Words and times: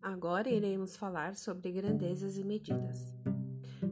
Agora 0.00 0.48
iremos 0.48 0.96
falar 0.96 1.36
sobre 1.36 1.70
grandezas 1.70 2.38
e 2.38 2.42
medidas. 2.42 3.12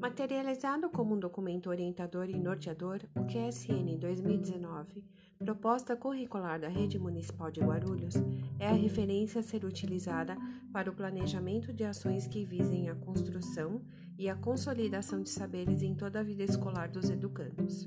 Materializado 0.00 0.88
como 0.88 1.14
um 1.14 1.18
documento 1.20 1.68
orientador 1.68 2.30
e 2.30 2.40
norteador, 2.40 3.00
o 3.14 3.26
QSN 3.26 3.98
2019, 3.98 5.04
proposta 5.38 5.94
curricular 5.94 6.58
da 6.58 6.68
Rede 6.68 6.98
Municipal 6.98 7.50
de 7.50 7.60
Guarulhos, 7.60 8.14
é 8.58 8.68
a 8.68 8.72
referência 8.72 9.40
a 9.40 9.42
ser 9.42 9.66
utilizada 9.66 10.34
para 10.72 10.90
o 10.90 10.94
planejamento 10.94 11.74
de 11.74 11.84
ações 11.84 12.26
que 12.26 12.42
visem 12.42 12.88
a 12.88 12.94
construção 12.94 13.82
e 14.18 14.30
a 14.30 14.34
consolidação 14.34 15.22
de 15.22 15.28
saberes 15.28 15.82
em 15.82 15.94
toda 15.94 16.20
a 16.20 16.22
vida 16.22 16.42
escolar 16.42 16.88
dos 16.88 17.10
educandos. 17.10 17.84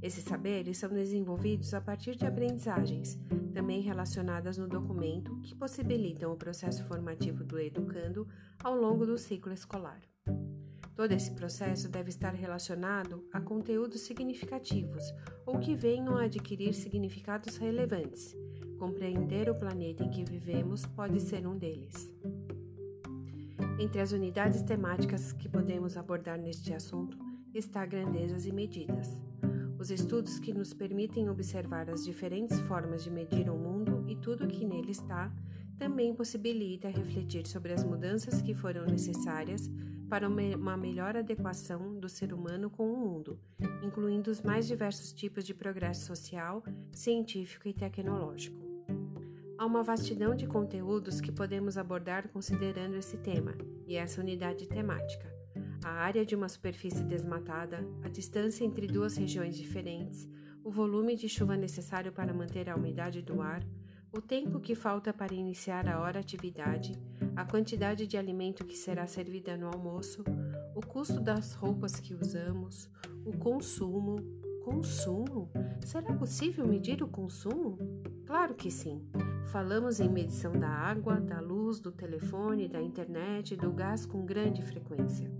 Esses 0.00 0.24
saberes 0.24 0.78
são 0.78 0.88
desenvolvidos 0.88 1.74
a 1.74 1.82
partir 1.82 2.16
de 2.16 2.24
aprendizagens, 2.24 3.18
também 3.48 3.80
relacionadas 3.80 4.58
no 4.58 4.68
documento, 4.68 5.40
que 5.40 5.54
possibilitam 5.54 6.32
o 6.32 6.36
processo 6.36 6.84
formativo 6.84 7.44
do 7.44 7.58
educando 7.58 8.26
ao 8.62 8.76
longo 8.76 9.06
do 9.06 9.16
ciclo 9.18 9.52
escolar. 9.52 10.00
Todo 10.94 11.12
esse 11.12 11.30
processo 11.30 11.88
deve 11.88 12.08
estar 12.08 12.34
relacionado 12.34 13.24
a 13.32 13.40
conteúdos 13.40 14.00
significativos 14.00 15.04
ou 15.46 15.58
que 15.58 15.74
venham 15.74 16.16
a 16.16 16.24
adquirir 16.24 16.74
significados 16.74 17.56
relevantes. 17.56 18.36
Compreender 18.78 19.48
o 19.48 19.54
planeta 19.54 20.02
em 20.02 20.10
que 20.10 20.24
vivemos 20.24 20.84
pode 20.86 21.20
ser 21.20 21.46
um 21.46 21.56
deles. 21.56 22.12
Entre 23.78 24.00
as 24.00 24.10
unidades 24.10 24.62
temáticas 24.62 25.32
que 25.32 25.48
podemos 25.48 25.96
abordar 25.96 26.36
neste 26.36 26.74
assunto 26.74 27.16
está 27.54 27.86
grandezas 27.86 28.44
e 28.44 28.52
medidas. 28.52 29.27
Os 29.78 29.92
estudos 29.92 30.40
que 30.40 30.52
nos 30.52 30.74
permitem 30.74 31.30
observar 31.30 31.88
as 31.88 32.04
diferentes 32.04 32.58
formas 32.62 33.04
de 33.04 33.10
medir 33.10 33.48
o 33.48 33.56
mundo 33.56 34.04
e 34.08 34.16
tudo 34.16 34.44
o 34.44 34.48
que 34.48 34.66
nele 34.66 34.90
está 34.90 35.32
também 35.78 36.12
possibilita 36.12 36.88
refletir 36.88 37.46
sobre 37.46 37.72
as 37.72 37.84
mudanças 37.84 38.42
que 38.42 38.54
foram 38.54 38.84
necessárias 38.86 39.70
para 40.08 40.28
uma 40.28 40.76
melhor 40.76 41.16
adequação 41.16 41.94
do 42.00 42.08
ser 42.08 42.32
humano 42.32 42.68
com 42.68 42.92
o 42.92 42.96
mundo, 42.96 43.38
incluindo 43.80 44.32
os 44.32 44.42
mais 44.42 44.66
diversos 44.66 45.12
tipos 45.12 45.44
de 45.44 45.54
progresso 45.54 46.06
social, 46.06 46.64
científico 46.90 47.68
e 47.68 47.72
tecnológico. 47.72 48.58
Há 49.56 49.64
uma 49.64 49.84
vastidão 49.84 50.34
de 50.34 50.46
conteúdos 50.48 51.20
que 51.20 51.30
podemos 51.30 51.78
abordar 51.78 52.28
considerando 52.30 52.96
esse 52.96 53.16
tema 53.18 53.54
e 53.86 53.94
essa 53.94 54.20
unidade 54.20 54.66
temática 54.66 55.37
a 55.84 55.90
área 55.90 56.24
de 56.24 56.34
uma 56.34 56.48
superfície 56.48 57.02
desmatada, 57.04 57.86
a 58.02 58.08
distância 58.08 58.64
entre 58.64 58.86
duas 58.86 59.16
regiões 59.16 59.56
diferentes, 59.56 60.28
o 60.64 60.70
volume 60.70 61.16
de 61.16 61.28
chuva 61.28 61.56
necessário 61.56 62.12
para 62.12 62.34
manter 62.34 62.68
a 62.68 62.76
umidade 62.76 63.22
do 63.22 63.40
ar, 63.40 63.62
o 64.12 64.20
tempo 64.20 64.58
que 64.58 64.74
falta 64.74 65.12
para 65.12 65.34
iniciar 65.34 65.88
a 65.88 66.00
hora 66.00 66.20
atividade, 66.20 66.98
a 67.36 67.44
quantidade 67.44 68.06
de 68.06 68.16
alimento 68.16 68.64
que 68.64 68.76
será 68.76 69.06
servida 69.06 69.56
no 69.56 69.66
almoço, 69.66 70.24
o 70.74 70.80
custo 70.80 71.20
das 71.20 71.54
roupas 71.54 72.00
que 72.00 72.14
usamos, 72.14 72.90
o 73.24 73.36
consumo. 73.36 74.16
Consumo? 74.64 75.50
Será 75.80 76.12
possível 76.12 76.66
medir 76.66 77.02
o 77.02 77.08
consumo? 77.08 77.78
Claro 78.26 78.54
que 78.54 78.70
sim. 78.70 79.02
Falamos 79.46 79.98
em 79.98 80.10
medição 80.10 80.52
da 80.52 80.68
água, 80.68 81.18
da 81.18 81.40
luz, 81.40 81.80
do 81.80 81.90
telefone, 81.90 82.68
da 82.68 82.82
internet 82.82 83.56
do 83.56 83.72
gás 83.72 84.04
com 84.04 84.26
grande 84.26 84.60
frequência 84.60 85.30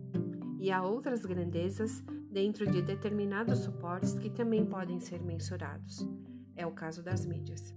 e 0.58 0.70
há 0.70 0.82
outras 0.82 1.24
grandezas 1.24 2.02
dentro 2.30 2.70
de 2.70 2.82
determinados 2.82 3.60
suportes 3.60 4.14
que 4.14 4.28
também 4.28 4.66
podem 4.66 5.00
ser 5.00 5.22
mensurados. 5.22 6.06
É 6.56 6.66
o 6.66 6.72
caso 6.72 7.02
das 7.02 7.24
mídias. 7.24 7.74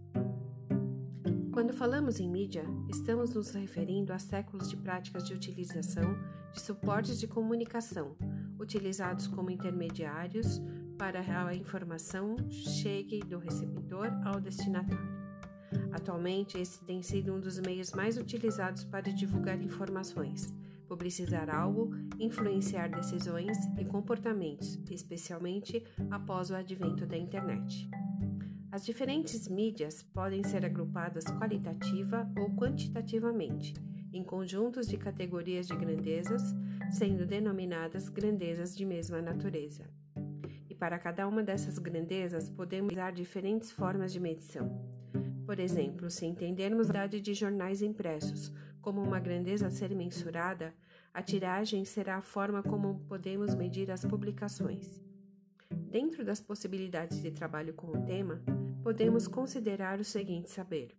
Quando 1.52 1.74
falamos 1.74 2.20
em 2.20 2.30
mídia, 2.30 2.64
estamos 2.90 3.34
nos 3.34 3.54
referindo 3.54 4.14
a 4.14 4.20
séculos 4.20 4.70
de 4.70 4.78
práticas 4.78 5.28
de 5.28 5.34
utilização 5.34 6.18
de 6.54 6.62
suportes 6.62 7.20
de 7.20 7.28
comunicação, 7.28 8.16
utilizados 8.60 9.28
como 9.28 9.52
intermediários 9.52 10.62
para 10.98 11.20
a 11.48 11.56
informação 11.56 12.36
chegue 12.50 13.20
do 13.20 13.38
receptor 13.38 14.08
ao 14.26 14.40
destinatário. 14.40 15.22
Atualmente, 15.92 16.58
esse 16.58 16.84
tem 16.84 17.02
sido 17.02 17.34
um 17.34 17.40
dos 17.40 17.60
meios 17.60 17.92
mais 17.92 18.18
utilizados 18.18 18.84
para 18.84 19.12
divulgar 19.12 19.62
informações, 19.62 20.54
publicizar 20.92 21.50
algo, 21.50 21.90
influenciar 22.20 22.90
decisões 22.90 23.58
e 23.80 23.86
comportamentos, 23.86 24.78
especialmente 24.90 25.82
após 26.10 26.52
o 26.52 26.54
advento 26.54 27.06
da 27.06 27.16
internet. 27.18 27.90
As 28.70 28.86
diferentes 28.86 29.48
mídias 29.48 30.04
podem 30.04 30.44
ser 30.44 30.66
agrupadas 30.66 31.24
qualitativa 31.24 32.30
ou 32.38 32.54
quantitativamente, 32.58 33.74
em 34.12 34.22
conjuntos 34.22 34.86
de 34.86 34.98
categorias 34.98 35.66
de 35.66 35.78
grandezas, 35.78 36.42
sendo 36.92 37.26
denominadas 37.26 38.10
grandezas 38.10 38.76
de 38.76 38.86
mesma 38.86 39.22
natureza. 39.22 39.90
E 40.70 40.76
para 40.76 41.00
cada 41.00 41.26
uma 41.26 41.42
dessas 41.42 41.78
grandezas, 41.80 42.50
podemos 42.50 42.92
usar 42.92 43.14
diferentes 43.14 43.72
formas 43.72 44.12
de 44.12 44.20
medição. 44.20 44.92
Por 45.46 45.58
exemplo, 45.58 46.10
se 46.10 46.26
entendermos 46.26 46.90
a 46.90 46.94
quantidade 46.94 47.22
de 47.22 47.34
jornais 47.34 47.82
impressos 47.82 48.52
como 48.82 49.02
uma 49.02 49.20
grandeza 49.20 49.68
a 49.68 49.72
ser 49.72 49.94
mensurada, 49.96 50.74
a 51.14 51.22
tiragem 51.22 51.86
será 51.86 52.18
a 52.18 52.22
forma 52.22 52.64
como 52.64 53.00
podemos 53.08 53.54
medir 53.54 53.92
as 53.92 54.04
publicações. 54.04 55.02
Dentro 55.70 56.24
das 56.24 56.40
possibilidades 56.40 57.22
de 57.22 57.32
trabalho 57.32 57.74
com 57.74 57.88
o 57.88 58.02
tema, 58.06 58.42
podemos 58.82 59.28
considerar 59.28 60.00
o 60.00 60.04
seguinte 60.04 60.50
saber: 60.50 60.96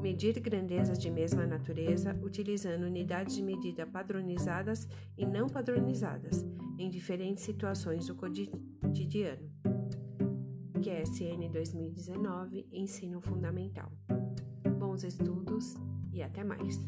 medir 0.00 0.38
grandezas 0.40 0.98
de 0.98 1.10
mesma 1.10 1.46
natureza 1.46 2.18
utilizando 2.22 2.84
unidades 2.84 3.34
de 3.34 3.42
medida 3.42 3.86
padronizadas 3.86 4.88
e 5.16 5.26
não 5.26 5.48
padronizadas 5.48 6.44
em 6.78 6.88
diferentes 6.88 7.42
situações 7.42 8.06
do 8.06 8.14
cotidiano. 8.14 9.50
QSN 10.80 11.50
2019 11.52 12.66
Ensino 12.72 13.20
Fundamental. 13.20 13.92
Bons 14.78 15.04
estudos 15.04 15.74
e 16.12 16.22
até 16.22 16.44
mais! 16.44 16.78